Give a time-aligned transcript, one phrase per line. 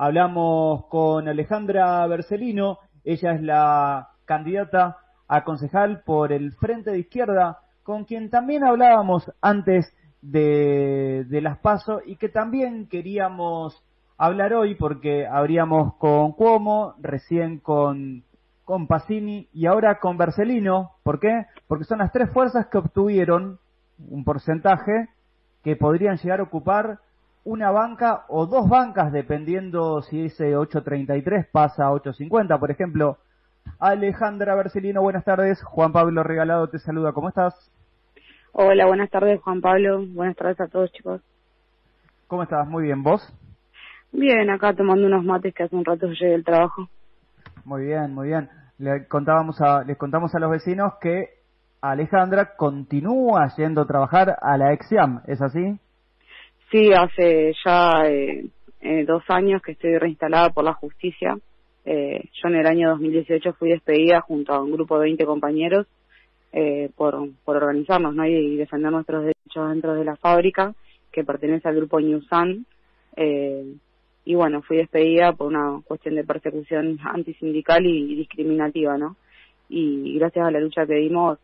[0.00, 7.58] Hablamos con Alejandra Bercelino, ella es la candidata a concejal por el Frente de Izquierda,
[7.82, 9.92] con quien también hablábamos antes
[10.22, 13.82] de, de las PASO y que también queríamos
[14.16, 18.22] hablar hoy porque habríamos con Cuomo, recién con,
[18.64, 20.92] con Pacini y ahora con Bercelino.
[21.02, 21.46] ¿Por qué?
[21.66, 23.58] Porque son las tres fuerzas que obtuvieron
[23.98, 25.08] un porcentaje
[25.64, 27.00] que podrían llegar a ocupar
[27.44, 33.18] una banca o dos bancas dependiendo si ese 833 pasa a 850, por ejemplo.
[33.78, 35.62] Alejandra Bercelino, buenas tardes.
[35.62, 37.12] Juan Pablo Regalado te saluda.
[37.12, 37.54] ¿Cómo estás?
[38.52, 40.04] Hola, buenas tardes Juan Pablo.
[40.06, 41.20] Buenas tardes a todos chicos.
[42.26, 42.66] ¿Cómo estás?
[42.68, 43.02] Muy bien.
[43.02, 43.22] ¿Vos?
[44.12, 46.88] Bien, acá tomando unos mates que hace un rato llegué del trabajo.
[47.64, 48.48] Muy bien, muy bien.
[48.78, 51.38] Le contábamos a, les contamos a los vecinos que
[51.80, 55.78] Alejandra continúa yendo a trabajar a la EXIAM, ¿es así?
[56.70, 58.44] Sí, hace ya eh,
[58.80, 61.38] eh, dos años que estoy reinstalada por la justicia.
[61.86, 65.86] Eh, yo en el año 2018 fui despedida junto a un grupo de 20 compañeros
[66.52, 68.26] eh, por, por organizarnos ¿no?
[68.26, 70.74] y, y defender nuestros derechos dentro de la fábrica
[71.10, 72.66] que pertenece al grupo Newsan.
[73.16, 73.74] Eh,
[74.26, 79.16] y bueno, fui despedida por una cuestión de persecución antisindical y discriminativa, ¿no?
[79.70, 81.38] Y gracias a la lucha que dimos,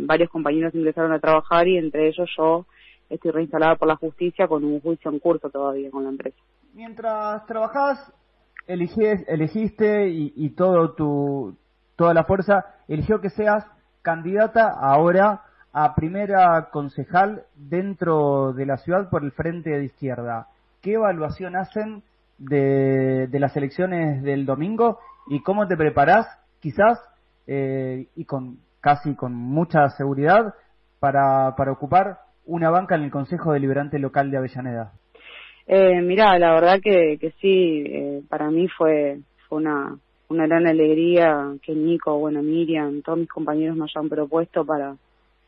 [0.00, 2.66] varios compañeros ingresaron a trabajar y entre ellos yo
[3.10, 6.38] estoy reinstalada por la justicia con un juicio en curso todavía con la empresa.
[6.72, 8.12] Mientras trabajás,
[8.66, 11.56] eliges, elegiste y, y todo tu,
[11.96, 13.66] toda la fuerza eligió que seas
[14.02, 20.46] candidata ahora a primera concejal dentro de la ciudad por el Frente de Izquierda.
[20.80, 22.02] ¿Qué evaluación hacen
[22.38, 26.26] de, de las elecciones del domingo y cómo te preparás,
[26.60, 26.98] quizás,
[27.46, 30.54] eh, y con casi con mucha seguridad,
[31.00, 32.18] para, para ocupar
[32.50, 34.92] una banca en el Consejo Deliberante Local de Avellaneda?
[35.66, 39.96] Eh, mira, la verdad que, que sí, eh, para mí fue, fue una,
[40.28, 44.96] una gran alegría que Nico, bueno, Miriam, todos mis compañeros me hayan propuesto para,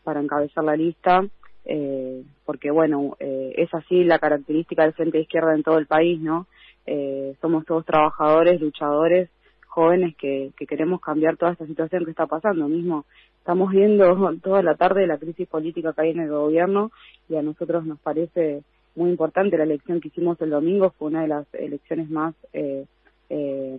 [0.05, 1.23] para encabezar la lista
[1.65, 5.87] eh, porque bueno, eh, es así la característica del Frente de Izquierda en todo el
[5.87, 6.47] país, ¿no?
[6.87, 9.31] Eh, somos todos trabajadores, luchadores,
[9.67, 12.69] jóvenes que, que queremos cambiar toda esta situación que está pasando.
[12.69, 13.05] Mismo
[13.43, 14.05] estamos viendo
[14.43, 16.93] toda la tarde la crisis política que hay en el gobierno
[17.29, 18.63] y a nosotros nos parece
[18.95, 22.85] muy importante la elección que hicimos el domingo, fue una de las elecciones más, eh,
[23.31, 23.79] eh,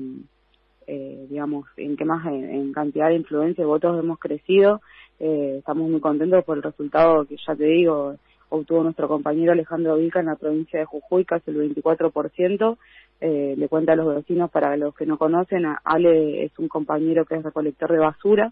[0.87, 4.81] eh, digamos, en que más en, cantidad de influencia y votos hemos crecido
[5.19, 8.15] eh, estamos muy contentos por el resultado que ya te digo,
[8.49, 12.77] obtuvo nuestro compañero Alejandro Vilca en la provincia de Jujuy, casi el 24%.
[13.21, 17.25] Eh, le cuenta a los vecinos, para los que no conocen, Ale es un compañero
[17.25, 18.51] que es recolector de basura,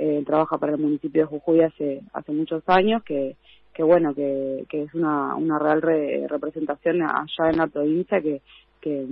[0.00, 3.36] eh, trabaja para el municipio de Jujuy hace, hace muchos años, que,
[3.74, 8.40] que bueno, que, que es una, una real re, representación allá en la provincia que,
[8.80, 9.06] que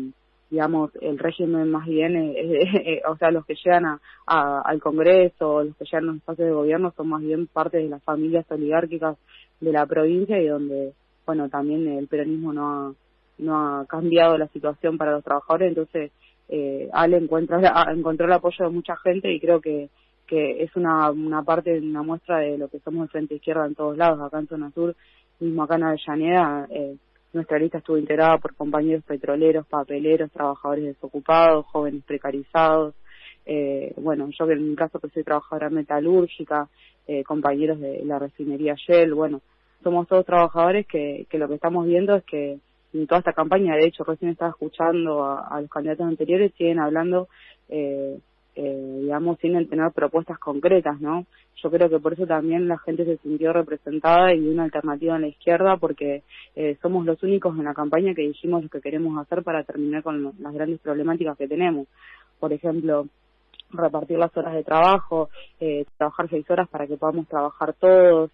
[0.50, 2.16] digamos, el régimen más bien,
[3.08, 6.48] o sea, los que llegan a, a, al Congreso, los que llegan a los espacios
[6.48, 9.18] de gobierno son más bien parte de las familias oligárquicas
[9.60, 10.94] de la provincia y donde,
[11.26, 12.94] bueno, también el peronismo no ha,
[13.38, 16.12] no ha cambiado la situación para los trabajadores, entonces
[16.48, 17.60] eh, Ale encuentra,
[17.92, 19.90] encontró el apoyo de mucha gente y creo que
[20.28, 23.74] que es una, una parte, una muestra de lo que somos el Frente Izquierda en
[23.74, 24.94] todos lados, acá en Zona Sur,
[25.40, 26.96] mismo acá en Avellaneda, eh,
[27.32, 32.94] nuestra lista estuvo integrada por compañeros petroleros, papeleros, trabajadores desocupados, jóvenes precarizados.
[33.44, 36.68] Eh, bueno, yo en mi caso que soy trabajadora metalúrgica,
[37.06, 39.40] eh, compañeros de la refinería Shell, bueno,
[39.82, 42.58] somos todos trabajadores que, que lo que estamos viendo es que
[42.92, 46.78] en toda esta campaña, de hecho, recién estaba escuchando a, a los candidatos anteriores, siguen
[46.78, 47.28] hablando
[47.68, 48.18] eh,
[48.60, 51.26] eh, digamos, sin tener propuestas concretas, ¿no?
[51.62, 55.22] Yo creo que por eso también la gente se sintió representada y una alternativa en
[55.22, 56.24] la izquierda, porque
[56.56, 60.02] eh, somos los únicos en la campaña que dijimos lo que queremos hacer para terminar
[60.02, 61.86] con las grandes problemáticas que tenemos.
[62.40, 63.06] Por ejemplo,
[63.70, 65.28] repartir las horas de trabajo,
[65.60, 68.32] eh, trabajar seis horas para que podamos trabajar todos,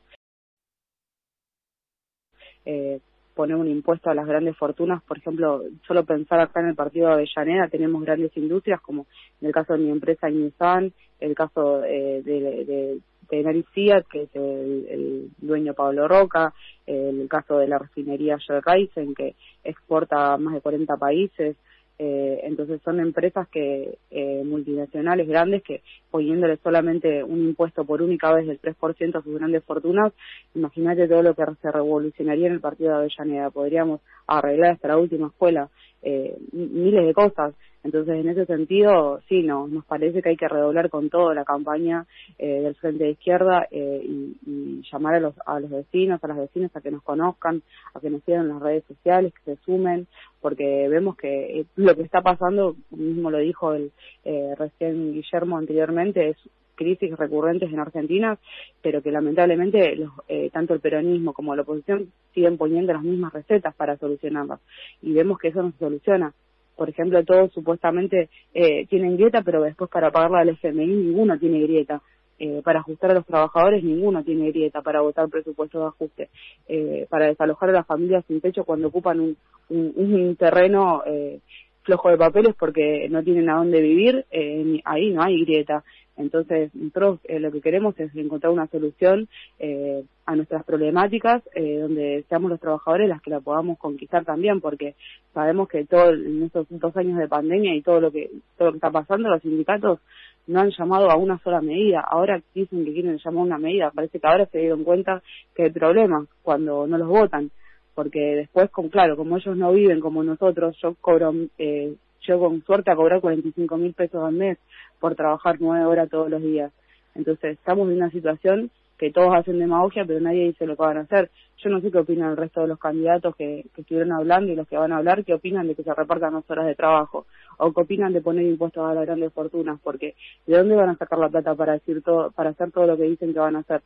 [2.64, 2.98] eh,
[3.34, 7.08] poner un impuesto a las grandes fortunas, por ejemplo, solo pensar acá en el partido
[7.08, 9.06] de Avellaneda, tenemos grandes industrias como
[9.40, 14.86] en el caso de mi empresa Nissan, el caso eh, de, de, que es el,
[14.88, 16.52] el, dueño Pablo Roca,
[16.86, 19.34] el caso de la refinería Shell Raisen, que
[19.64, 21.56] exporta a más de 40 países,
[21.98, 28.32] eh, entonces son empresas que eh, multinacionales grandes que poniéndole solamente un impuesto por única
[28.34, 30.12] vez del 3% a sus grandes fortunas,
[30.54, 33.50] imagínate todo lo que se revolucionaría en el partido de Avellaneda.
[33.50, 35.68] Podríamos arreglar hasta la última escuela
[36.02, 37.54] eh, miles de cosas.
[37.84, 41.44] Entonces, en ese sentido, sí, no, nos parece que hay que redoblar con todo la
[41.44, 42.06] campaña
[42.38, 46.36] eh, del Frente de Izquierda eh, y, llamar a los, a los vecinos, a las
[46.36, 47.62] vecinas a que nos conozcan,
[47.94, 50.06] a que nos sigan en las redes sociales, que se sumen,
[50.40, 53.92] porque vemos que eh, lo que está pasando, mismo lo dijo el
[54.24, 56.36] eh, recién Guillermo anteriormente, es
[56.74, 58.38] crisis recurrentes en Argentina,
[58.82, 63.32] pero que lamentablemente los, eh, tanto el peronismo como la oposición siguen poniendo las mismas
[63.32, 64.60] recetas para solucionarlas.
[65.02, 66.34] Y vemos que eso no se soluciona.
[66.76, 71.60] Por ejemplo, todos supuestamente eh, tienen grieta, pero después para pagarla al FMI ninguno tiene
[71.60, 72.02] grieta.
[72.36, 76.30] Eh, para ajustar a los trabajadores ninguno tiene grieta para votar presupuestos de ajuste,
[76.66, 79.36] eh, para desalojar a las familias sin techo cuando ocupan un,
[79.68, 81.38] un, un terreno eh,
[81.84, 85.84] flojo de papeles porque no tienen a dónde vivir, eh, ahí no hay grieta.
[86.16, 89.28] Entonces, nosotros eh, lo que queremos es encontrar una solución
[89.58, 94.60] eh, a nuestras problemáticas, eh, donde seamos los trabajadores las que la podamos conquistar también,
[94.60, 94.94] porque
[95.32, 98.72] sabemos que todo en estos dos años de pandemia y todo lo que todo lo
[98.72, 99.98] que está pasando, los sindicatos
[100.46, 102.00] no han llamado a una sola medida.
[102.00, 103.90] Ahora dicen que quieren llamar a una medida.
[103.90, 105.22] Parece que ahora se dieron cuenta
[105.54, 107.50] que hay problemas cuando no los votan,
[107.94, 111.94] porque después, con claro, como ellos no viven como nosotros, yo cobro eh,
[112.26, 114.58] yo con suerte a cobrar 45 mil pesos al mes
[114.98, 116.72] por trabajar nueve horas todos los días.
[117.14, 120.98] Entonces estamos en una situación que todos hacen demagogia, pero nadie dice lo que van
[120.98, 121.30] a hacer.
[121.58, 124.56] Yo no sé qué opinan el resto de los candidatos que, que estuvieron hablando y
[124.56, 127.26] los que van a hablar, qué opinan de que se repartan las horas de trabajo
[127.58, 130.14] o qué opinan de poner impuestos a las grandes fortunas, porque
[130.46, 133.04] ¿de dónde van a sacar la plata para decir todo, para hacer todo lo que
[133.04, 133.82] dicen que van a hacer?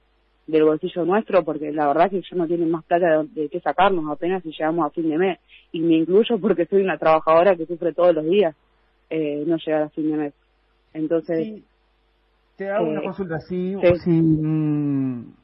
[0.48, 3.60] Del bolsillo nuestro, porque la verdad que ellos no tienen más plata de, de qué
[3.60, 5.38] sacarnos apenas si llegamos a fin de mes.
[5.72, 8.56] Y me incluyo porque soy una trabajadora que sufre todos los días
[9.10, 10.34] eh, no llegar a fin de mes.
[10.94, 11.44] Entonces...
[11.44, 11.64] Sí.
[12.56, 13.40] Te hago eh, una consulta.
[13.40, 13.94] Si, sí.
[14.02, 15.34] si, mm,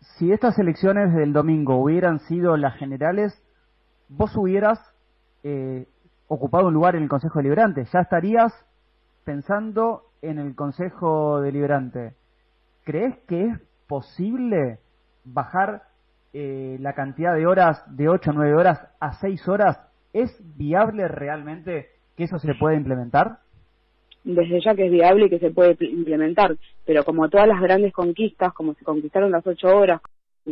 [0.00, 3.40] si estas elecciones del domingo hubieran sido las generales,
[4.08, 4.80] vos hubieras
[5.44, 5.86] eh,
[6.26, 7.84] ocupado un lugar en el Consejo Deliberante.
[7.92, 8.52] Ya estarías
[9.24, 12.14] pensando en el Consejo Deliberante.
[12.84, 14.78] ¿Crees que es posible
[15.24, 15.82] bajar
[16.32, 19.80] eh, la cantidad de horas de 8 o 9 horas a 6 horas?
[20.12, 23.38] ¿Es viable realmente que eso se pueda implementar?
[24.24, 27.92] Desde ya que es viable y que se puede implementar, pero como todas las grandes
[27.92, 30.00] conquistas, como se conquistaron las 8 horas,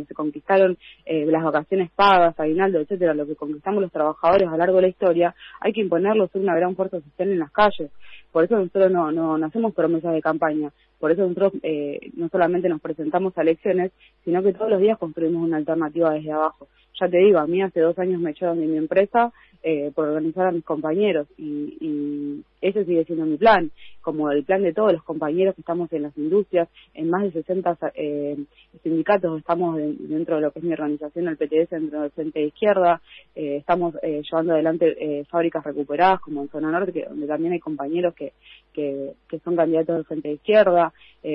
[0.05, 4.57] se conquistaron eh, las vacaciones pagas, aguinaldo, etcétera, lo que conquistamos los trabajadores a lo
[4.57, 7.91] largo de la historia, hay que imponerlo ser una gran fuerza social en las calles.
[8.31, 12.29] Por eso nosotros no, no, no hacemos promesas de campaña, por eso nosotros eh, no
[12.29, 13.91] solamente nos presentamos a elecciones,
[14.23, 16.67] sino que todos los días construimos una alternativa desde abajo.
[16.99, 19.31] Ya te digo, a mí hace dos años me echaron de mi empresa
[19.63, 23.71] eh, por organizar a mis compañeros y, y ese sigue siendo mi plan,
[24.01, 27.31] como el plan de todos los compañeros que estamos en las industrias, en más de
[27.31, 28.37] 60 eh,
[28.83, 32.39] sindicatos estamos de, dentro de lo que es mi organización, el PTS, dentro del Frente
[32.39, 33.01] de Izquierda,
[33.35, 37.59] eh, estamos eh, llevando adelante eh, fábricas recuperadas como en Zona Norte, donde también hay
[37.59, 38.33] compañeros que,
[38.73, 39.13] que,
[39.43, 40.93] son candidatos del Frente de Izquierda,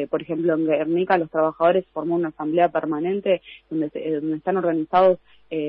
[0.09, 3.91] por ejemplo en Guernica los trabajadores formó una asamblea permanente donde,
[4.21, 5.19] donde están organizados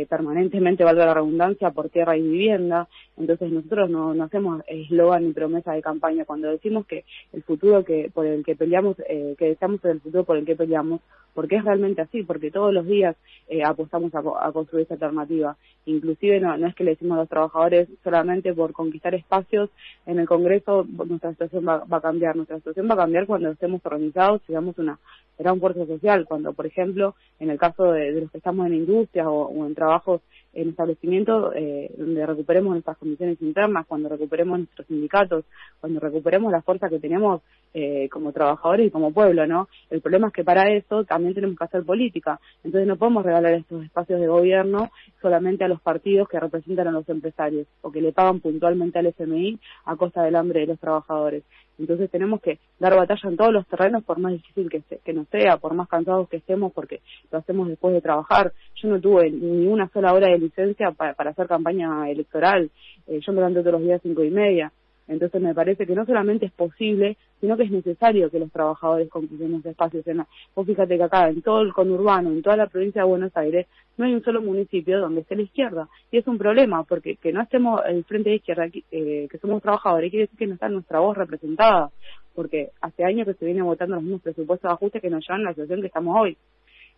[0.08, 2.22] permanentemente, valga la redundancia, por tierra y.
[2.50, 6.26] Entonces nosotros no, no hacemos eslogan ni promesa de campaña.
[6.26, 10.24] Cuando decimos que el futuro que por el que peleamos, eh, que deseamos el futuro
[10.24, 11.02] por el que peleamos,
[11.34, 13.16] porque es realmente así, porque todos los días
[13.48, 15.58] eh, apostamos a, a, construir esta alternativa.
[15.86, 19.70] Inclusive no, no es que le decimos a los trabajadores solamente por conquistar espacios
[20.06, 22.36] en el Congreso nuestra situación va, va a cambiar.
[22.36, 25.00] Nuestra situación va a cambiar cuando estemos organizados, sigamos una
[25.38, 26.26] gran fuerza social.
[26.26, 29.66] Cuando, por ejemplo, en el caso de, de los que estamos en industrias o, o
[29.66, 30.22] en trabajos
[30.54, 35.46] en establecimientos eh, donde recuperemos nuestras condiciones internas, cuando recuperemos nuestros sindicatos,
[35.80, 37.42] cuando recuperemos la fuerza que tenemos
[37.74, 39.68] eh, como trabajadores y como pueblo, ¿no?
[39.90, 42.40] El problema es que para eso también tenemos que hacer política.
[42.64, 44.90] Entonces no podemos regalar estos espacios de gobierno
[45.22, 49.08] solamente a los partidos que representan a los empresarios o que le pagan puntualmente al
[49.08, 51.44] FMI a costa del hambre de los trabajadores.
[51.80, 55.14] Entonces tenemos que dar batalla en todos los terrenos, por más difícil que, se, que
[55.14, 57.02] nos sea, por más cansados que estemos, porque
[57.32, 58.54] lo hacemos después de trabajar.
[58.76, 62.70] Yo no tuve ni una sola hora de licencia para, para hacer campaña electoral.
[63.08, 64.72] Eh, yo me levanto todos los días cinco y media.
[65.08, 69.10] Entonces me parece que no solamente es posible, sino que es necesario que los trabajadores
[69.10, 70.08] conquistemos espacios.
[70.08, 70.28] En la...
[70.56, 73.68] Vos fíjate que acá, en todo el conurbano, en toda la provincia de Buenos Aires,
[73.98, 75.90] no hay un solo municipio donde esté la izquierda.
[76.12, 79.62] Y es un problema, porque que no estemos en frente de izquierda, eh, que somos
[79.62, 81.92] trabajadores, quiere decir que no está nuestra voz representada.
[82.34, 85.42] Porque hace años que se viene votando los mismos presupuestos de ajuste que nos llevan
[85.42, 86.38] a la situación que estamos hoy.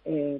[0.05, 0.39] Eh,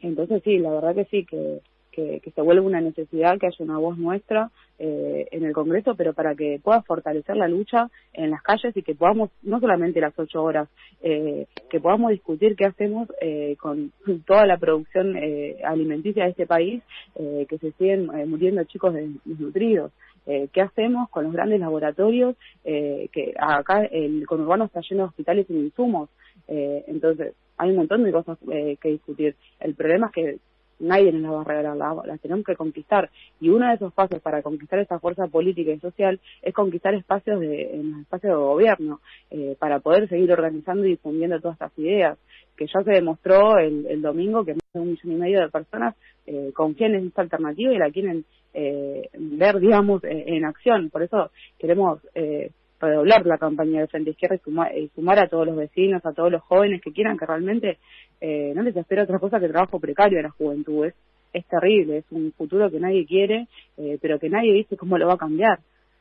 [0.00, 1.60] entonces sí, la verdad que sí, que
[1.92, 6.14] que, se vuelva una necesidad que haya una voz nuestra eh, en el Congreso, pero
[6.14, 10.18] para que pueda fortalecer la lucha en las calles y que podamos, no solamente las
[10.18, 10.68] ocho horas,
[11.02, 13.92] eh, que podamos discutir qué hacemos eh, con
[14.26, 16.82] toda la producción eh, alimenticia de este país,
[17.14, 19.92] eh, que se siguen eh, muriendo chicos desnutridos.
[20.26, 22.36] eh, ¿qué hacemos con los grandes laboratorios?
[22.64, 26.08] Eh, que acá el conurbano está lleno de hospitales sin insumos.
[26.48, 28.38] Eh, entonces, hay un montón de cosas
[28.80, 29.36] que discutir.
[29.60, 30.38] El problema es que
[30.82, 33.10] nadie nos las va a regalar, las, tenemos que conquistar.
[33.40, 37.40] Y uno de esos pasos para conquistar esa fuerza política y social es conquistar espacios
[37.40, 41.78] de, en los espacios de gobierno, eh, para poder seguir organizando y difundiendo todas estas
[41.78, 42.18] ideas,
[42.56, 45.48] que ya se demostró el, el domingo que más de un millón y medio de
[45.48, 45.94] personas
[46.26, 48.24] eh, confían en esta alternativa y la quieren
[48.54, 50.90] eh, ver, digamos, en acción.
[50.90, 52.50] Por eso queremos eh,
[52.88, 54.36] redoblar la campaña de Frente Izquierda
[54.76, 57.78] y sumar, a todos los vecinos, a todos los jóvenes que quieran que realmente
[58.20, 60.90] eh, no les espera otra cosa que trabajo precario a la juventud.
[61.32, 63.48] Es, terrible, es un futuro que nadie quiere,
[63.78, 65.60] eh, pero que nadie dice cómo lo va a cambiar.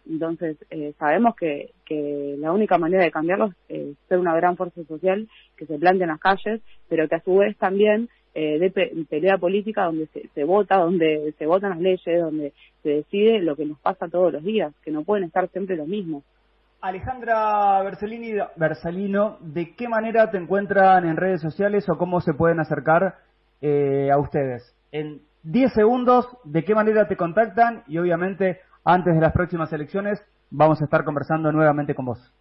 [0.10, 4.84] Entonces, eh, sabemos que, que la única manera de cambiarlo es ser una gran fuerza
[4.84, 9.06] social que se plante en las calles, pero que a su vez también eh, de
[9.10, 13.58] pelea política donde se, se, vota, donde se votan las leyes, donde se decide lo
[13.58, 16.24] que nos pasa todos los días, que no pueden estar siempre los mismos.
[16.82, 22.60] Alejandra Bersalini, Bersalino, ¿de qué manera te encuentran en redes sociales o cómo se pueden
[22.60, 23.18] acercar
[23.62, 24.76] eh, a ustedes?
[24.92, 27.84] En 10 segundos, ¿de qué manera te contactan?
[27.88, 30.20] Y obviamente, antes de las próximas elecciones,
[30.50, 32.34] vamos a estar conversando nuevamente con vos.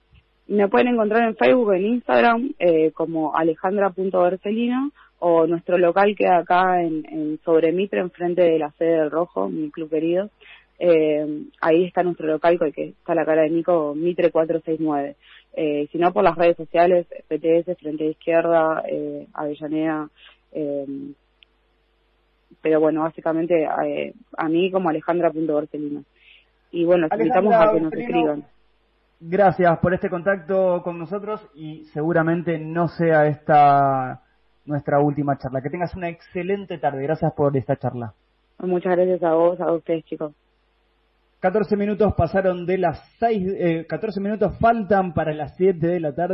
[0.49, 6.80] Me pueden encontrar en Facebook, en Instagram, eh, como alejandra.bercelino, o nuestro local queda acá
[6.80, 10.30] en, en Sobre Mitre, enfrente de la sede del Rojo, mi club querido.
[10.83, 15.15] Eh, ahí está nuestro local, que está la cara de Nico, Mitre 469.
[15.53, 20.09] Eh, si no, por las redes sociales, PTS, Frente de Izquierda, eh, Avellaneda.
[20.53, 21.13] Eh,
[22.63, 26.03] pero bueno, básicamente eh, a mí como Alejandra.Barcelino.
[26.71, 28.45] Y bueno, los invitamos a que nos escriban.
[29.21, 34.23] Gracias por este contacto con nosotros y seguramente no sea esta
[34.65, 35.61] nuestra última charla.
[35.61, 37.03] Que tengas una excelente tarde.
[37.03, 38.15] Gracias por esta charla.
[38.59, 40.33] Muchas gracias a vos, a ustedes chicos.
[41.40, 46.14] 14 minutos pasaron de las 6, eh, 14 minutos faltan para las 7 de la
[46.14, 46.28] tarde.